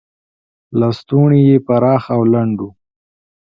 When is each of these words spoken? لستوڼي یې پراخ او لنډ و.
لستوڼي 0.79 1.39
یې 1.49 1.57
پراخ 1.67 2.03
او 2.15 2.21
لنډ 2.33 2.57
و. 2.63 2.67